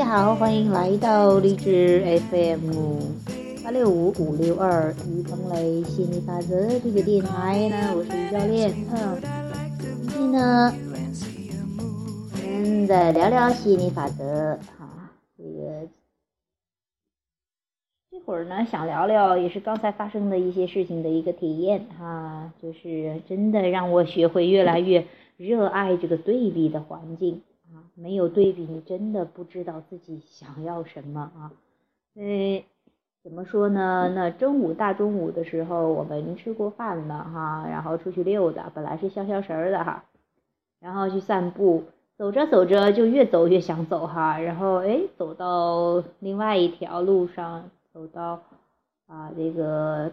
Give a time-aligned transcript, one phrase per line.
[0.00, 2.72] 大家好，欢迎来到励志 FM
[3.62, 8.72] 八六五五六二于鹏雷心理法则这个电台呢，我是于教练。
[8.94, 9.20] 嗯，
[10.08, 10.74] 今天呢，
[12.32, 15.10] 我们再聊聊心理法则哈。
[15.36, 15.86] 这个
[18.10, 25.06] 这会儿呢，想聊聊也是刚才发生的一些事情的一个体验哈，就是真的让我学会越来越
[25.36, 27.42] 热爱这个对比的环境。
[27.94, 31.52] 没有对比，你真的不知道自己想要什么啊！
[32.14, 32.64] 呃，
[33.22, 34.10] 怎么说呢？
[34.14, 40.04] 那中午大中午的时候，我们吃过饭了哈，然后出去溜达，本来是消消食儿的哈，
[40.80, 41.84] 然后去散步，
[42.16, 48.42] 走着走着就越走越想走哈，然后哎，走到另外一条路上，走到
[49.06, 50.10] 啊这个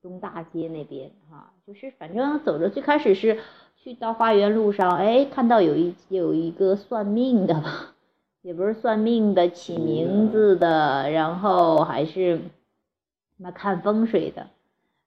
[0.00, 3.40] 东大街那边哈，就是反正走着，最开始是。
[3.86, 7.94] 去到花园路上，哎，看到有一有一个算命的吧，
[8.42, 12.40] 也不是算命的，起名字的，然后还是
[13.36, 14.48] 那看风水的，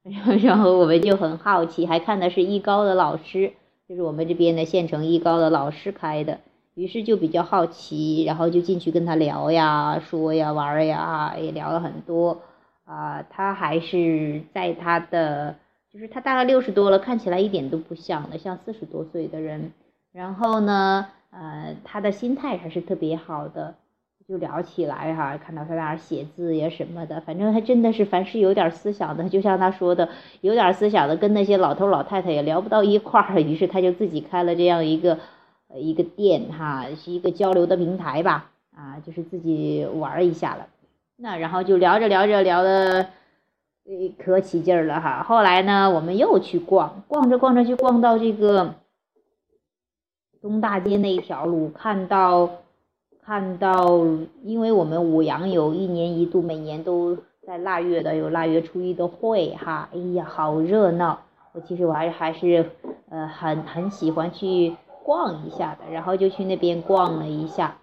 [0.41, 3.52] 然后我们就很好奇，还看的是艺高的老师，
[3.89, 6.39] 就是我们这边的县城艺高的老师开的，
[6.75, 12.39] 于是就比较好奇，然后就进去跟他聊呀、说呀、玩呀，也聊了很多。
[12.86, 15.58] 啊，他还是在他的。
[15.92, 19.72] 就是他大概六十多了，看起来一点都不像的，像四十多岁的人。
[20.12, 23.76] 然后呢，呃，他的心态还是特别好的，
[24.28, 30.10] 就聊起来哈，看到他在那儿写字呀什么的，反正还真的是凡是有点思想的，就像他说的，
[30.42, 35.17] 有点思想的跟那些老头老太太也聊不到一块儿，于是他就自己开了这样一个
[35.70, 40.67] 呃一个店哈，是一个交流的平台吧，啊，就是自己玩一下了。
[41.17, 43.08] 那然后就聊着聊着聊的。
[44.18, 45.23] 可起劲了哈！
[45.23, 48.76] 后来呢，我们又去逛，逛着逛着就逛到这个
[50.42, 52.49] 东大街那一条路，看到
[53.23, 54.05] 看到，
[54.44, 61.20] 因为我们五羊有一年一度，每年都在腊月的有腊月初一的会哈，哎呀，好热闹！
[61.54, 62.70] 我其实我还还是
[63.10, 67.76] 呃很很喜欢去逛一下的，然后就去那边逛了一下。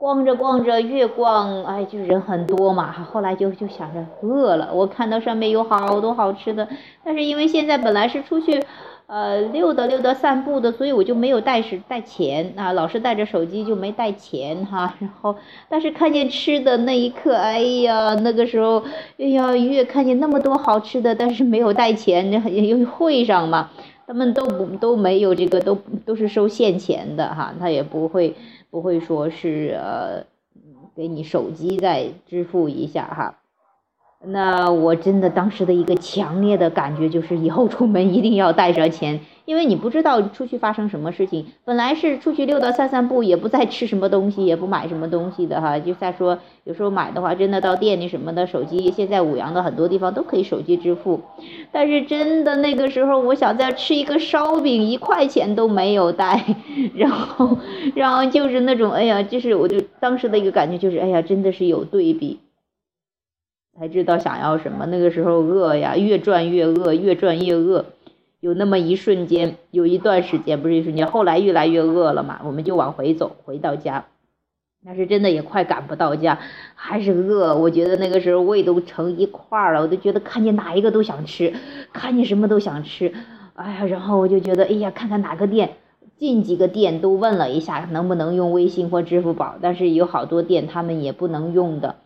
[0.00, 2.90] 逛着逛着，越逛哎，就人很多嘛。
[2.90, 6.66] 后来就就想着饿了，我看到上面有好多好吃的，
[7.04, 8.64] 但是因为现在本来是出去，
[9.08, 14.94] 呃，溜达溜达散步的，所以我就没有带是带钱啊，老是带着手机就没带钱哈。
[15.00, 15.36] 然后，
[15.68, 18.82] 但是看见吃的那一刻，哎呀，那个时候，
[19.18, 23.68] 哎呀，越看见那么多好吃的，但是没有带钱，因为会上嘛，
[24.06, 28.34] 他们都不都没有这个，都都是收现钱的哈，他也不会。
[28.70, 30.24] 不会说是呃，
[30.94, 33.39] 给你手机再支付一下哈。
[34.22, 41.46] 那我真的当时的一个强烈的感觉就是，以后出门一定要带着钱，因为你不知道出去发生什么事情。
[41.64, 45.78] 本来是出去溜达散散步，也不再吃什么东西，也不买什么东西的哈。
[45.78, 51.22] 就再说有时候买的话，真的到店里什么的，手机现在五羊的很多地方都可以手机支付。
[51.72, 56.44] 但是真的那个时候，我想再吃一个烧饼，一块钱都没有带，
[56.94, 57.56] 然后
[57.94, 62.38] 然后就是那种哎呀，就是我就当时的一个感觉就是哎呀，真的是有对比。
[63.78, 64.86] 才知道想要什么。
[64.86, 67.86] 那个时候饿呀，越转越饿，越转越饿。
[68.40, 74.06] 有那么一瞬间，有一段时间不是一瞬间，后来越来越饿了嘛，我们就往回走，回到家。
[74.84, 76.38] 但是真的也快赶不到家，
[76.74, 77.54] 还是饿。
[77.54, 81.52] 我觉得那个时候胃都成一块儿了，我都觉得看见哪一个都想吃，
[81.92, 83.12] 看见什么都想吃。
[83.52, 85.76] 哎呀，然后我就觉得，哎呀，看看哪个店，
[86.16, 91.96] 进几个店都问了一下，能不能用微信或支付宝，但是有好多店他们也不能用的。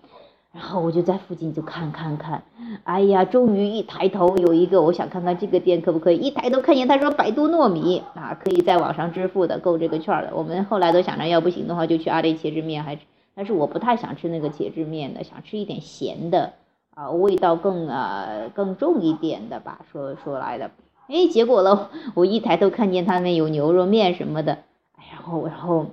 [0.55, 2.41] 然后我就在附近就看看看，
[2.85, 6.17] 哎呀，终于一抬头有一个，我想看看这个店可不可以。
[6.17, 10.31] 一抬头看见他说百度糯米啊，可以在网上支付的，够这个券的。
[10.33, 12.97] 我们后来都想着要不行的话就去阿里茄子面，还
[13.35, 16.53] 但是我不太想吃那个茄子面的，想吃一点咸的
[16.95, 19.81] 啊，味道更啊更重一点的吧。
[19.91, 20.71] 说说来的，
[21.09, 24.53] 哎，结果了，我一抬头看见他那有牛肉面什么的，
[24.97, 25.87] 哎，然后然后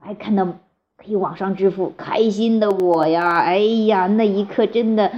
[0.00, 0.48] 还看到。
[1.04, 3.40] 可以网上支付，开心的我呀！
[3.40, 5.10] 哎呀，那一刻真的，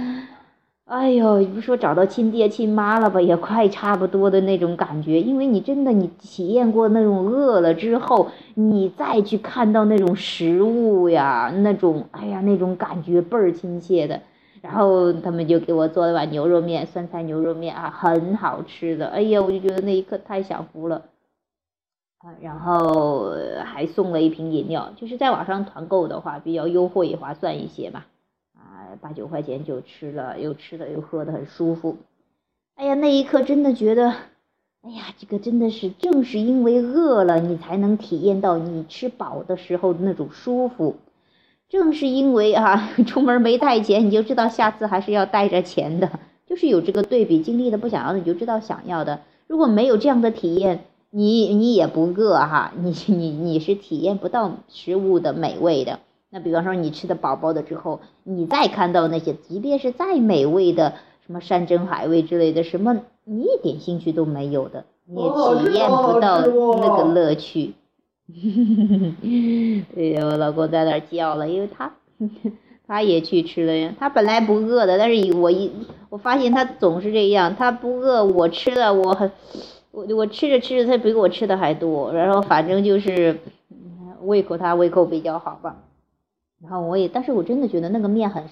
[0.83, 5.21] 哎呦，不说找到亲爹亲妈了吧，也快差不多的那种感觉。
[5.21, 14.19] 因为你真的，你体验过那种饿了之后，你再去看到那种食物呀，那种哎呀，那种感觉倍儿亲切的。
[14.61, 19.07] 然后他们就给我做了碗牛肉面，酸菜牛肉面啊，很好吃的。
[19.07, 21.01] 哎呀，我就觉得那一刻太享福了。
[22.19, 23.31] 啊，然后
[23.63, 28.05] 还送了一瓶饮料，就是在网上团购的话比较优惠划算一些嘛，
[28.55, 31.97] 啊，八九块钱就吃了，又吃的又喝的很舒服。
[32.75, 34.09] 哎呀，那一刻真的觉得，
[34.81, 40.95] 哎呀，这个真的是正是因为饿了，你才能体验到你吃饱的时候的那种舒服。
[41.69, 46.09] 正是因为啊， 出门没带钱，你就知道下次还是要带着钱的。
[46.45, 49.19] 就是有这个对比，经历的不想要的，你就知道想要的。
[49.47, 55.99] 如果没有这样的体验，你你也不饿哈，你你你是体验不到食物的美味的。
[56.29, 60.95] 那比方说你吃的饱饱的之后，你再看到那些，即便是再美味的
[61.25, 67.73] 什么山珍海味之类的，什么你一点兴趣都没有的，你也体验不到那个乐趣。
[69.95, 71.93] 对呀，我老公在那儿叫了，因为他。
[72.89, 75.69] 他也去吃了呀，他本来不饿的，但是我一
[76.09, 79.29] 我发现他总是这样，他不饿，我吃了，我很，
[79.97, 83.39] 我我吃着吃着，他比我吃的还多，然后反正就是
[84.21, 85.77] 胃口他胃口比较好吧，
[86.61, 88.43] 然后我也，但是我真的觉得那个面很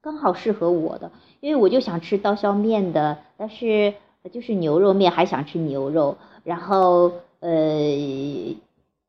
[0.00, 3.92] 刚好适合我的，因为我就想吃刀削面的，但是
[4.32, 7.50] 就是牛肉面还想吃牛肉，然后呃。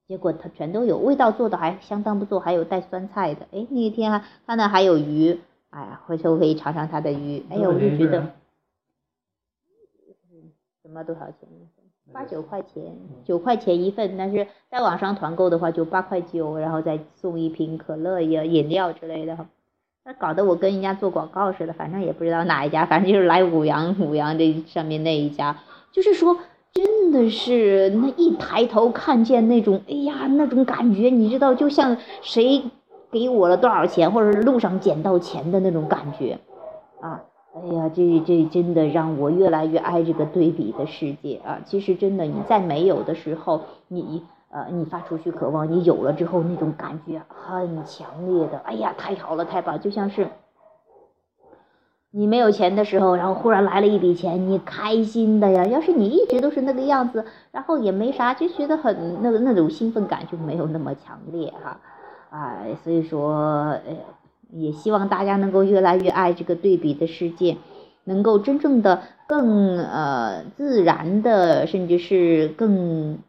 [0.07, 3.47] 结果它全都有，味道做的还相当不错，还有带酸菜的。
[3.51, 5.39] 哎，那一天还看到还有鱼，
[5.71, 7.43] 哎呀，回头可以尝尝他的鱼。
[7.49, 8.33] 哎呀，我就觉得，
[10.83, 11.49] 什么多少钱？
[12.13, 12.83] 八九块钱，
[13.23, 14.17] 九块钱一份。
[14.17, 19.37] 但是在网上团购的话就八块九，然后再送一瓶可乐呀、饮料之类的。
[20.03, 25.57] 那搞得我跟人家做广告似的，反正也不知道哪一家，反正就是来五羊五羊这上面那一家，
[25.91, 26.37] 就是说。
[26.75, 32.61] 真的是那一抬头看见那种，哎呀，那种感觉，你知道，就像谁
[33.09, 36.37] 给我了多少钱，或者是路上捡到钱的那种感觉，
[36.99, 37.23] 啊，
[37.55, 41.61] 哎呀，这这真的让我越来越爱这个对比的世界啊！
[41.63, 50.27] 其实真的，你在没有的时候，你呃，你发出去渴望，你有了之后，那种感觉很强烈的，哎呀，太好了，太棒，就像是。
[52.11, 55.65] 你没有钱的时候，然后忽然来了一笔钱，你开心的呀。
[55.65, 61.77] 要是你一直都是那个样子，然后也没啥，就觉得很那个那种兴奋感就没有那么强烈哈。
[62.29, 63.97] 啊，所以说，哎，
[64.55, 67.57] 也希望大家能够越来越爱这个对比的世界，
[68.03, 73.19] 能够真正的更呃自然的，甚至是更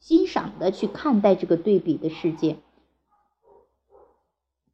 [0.00, 2.56] 欣赏的去看待这个对比的世界，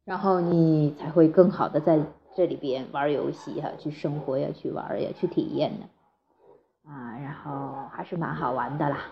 [0.05, 1.99] 然后你才会更好的在。
[2.35, 9.11] 这里边玩游戏哈，去生活呀，去玩呀，去体验的，啊，然后还是蛮好玩的啦。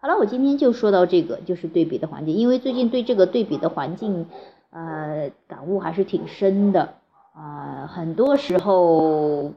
[0.00, 4.26] 好了，我今天就说到这个，就是对比的环境，因为最近对这个对比的环境，
[4.74, 6.94] 呃，感悟还是挺深的
[7.32, 7.86] 啊。
[7.86, 9.52] 很多时候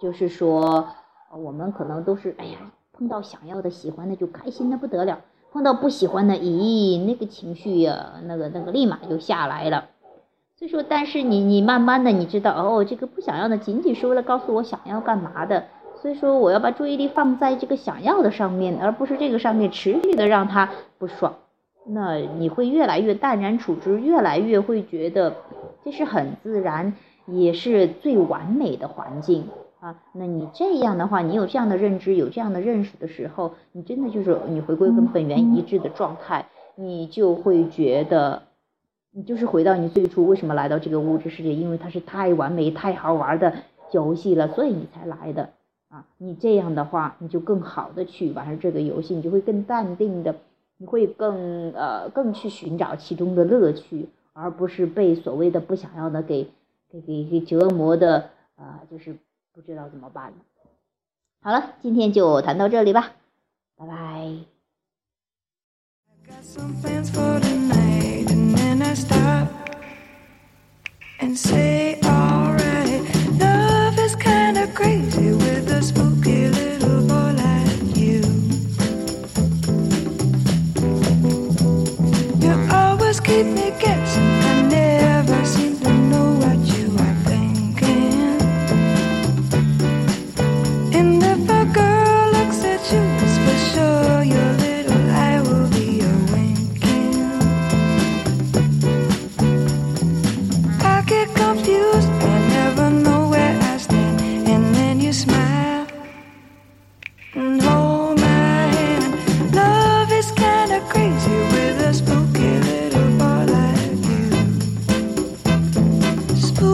[0.00, 0.88] 就是说，
[1.32, 2.58] 我们可能都是，哎呀，
[2.92, 5.20] 碰到想要的、喜欢的就开心的不得了，
[5.52, 9.86] 碰到不喜欢的，咦，那个情绪呀，那个那个立马就下来了。
[10.56, 15.64] 所以说，但是你你慢慢的你知道哦，这个不想要的仅仅是为了告诉我想要干嘛的。
[16.02, 20.68] 所以说，我要把注意力放在这个想要的上面，而不是这个上面持续的让他
[20.98, 21.34] 不爽。
[21.92, 25.34] 那你会越来越淡然处之，越来越会觉得
[25.84, 26.94] 这是很自然，
[27.26, 29.48] 也是最完美的环境
[29.80, 30.00] 啊。
[30.12, 36.46] 那你这样的话，你有这样的认知，有这样的认识的时候，你真的就是你回归跟本源一致的状态，
[36.76, 38.42] 你就会觉得。
[39.12, 41.52] 你就是回到你最初为什么来到这个物质世界？
[41.52, 43.52] 因为它是太完美、太好玩的
[43.90, 45.50] 游戏了，所以你才来的
[45.88, 46.06] 啊！
[46.16, 50.36] 你这样的话，你就更好的去玩这个游戏，你就会更淡定的，
[50.80, 56.50] 你会更呃更去寻找其中的乐趣，而不是被所谓的不想要的给
[56.90, 59.14] 给给给折磨的啊，就是
[59.52, 60.32] 不知道怎么办。
[61.42, 63.12] 好了，今天就谈到这里吧，
[63.76, 64.38] 拜拜。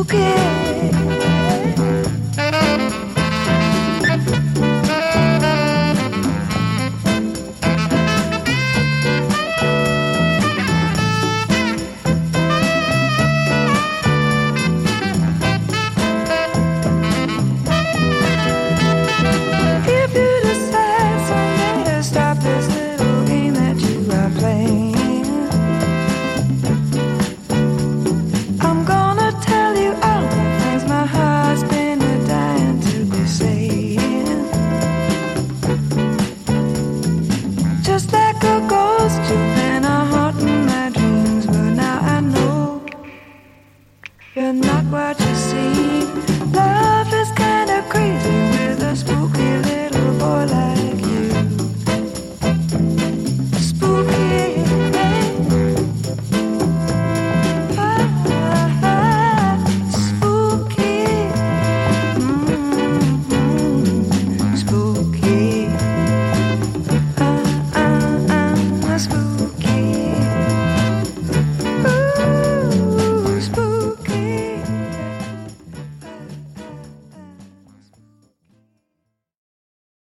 [0.06, 0.65] bouquet.